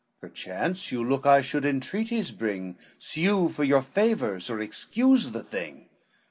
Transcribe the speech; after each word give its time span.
Perchance 0.19 0.91
you 0.91 1.03
look 1.07 1.27
I 1.27 1.41
should 1.41 1.63
entreaties 1.63 2.31
bring, 2.31 2.79
Sue 2.97 3.49
for 3.49 3.63
your 3.63 3.83
favors, 3.83 4.49
or 4.49 4.59
excuse 4.59 5.31
the 5.31 5.43
thing. 5.43 5.89